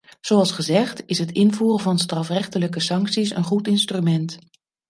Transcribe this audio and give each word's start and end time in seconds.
Zoals 0.21 0.51
gezegd, 0.51 1.03
is 1.05 1.17
het 1.19 1.31
invoeren 1.31 1.79
van 1.79 1.99
strafrechtelijke 1.99 2.79
sancties 2.79 3.35
een 3.35 3.43
goed 3.43 3.67
instrument. 3.67 4.39